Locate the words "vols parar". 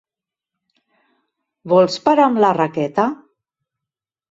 1.75-2.27